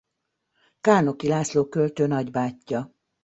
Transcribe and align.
Kálnoky 0.79 1.27
László 1.27 1.67
költő 1.69 2.07
nagybátyja. 2.07 2.91